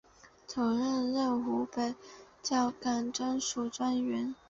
[0.47, 1.93] 同年任湖北
[2.41, 4.33] 孝感专署专员。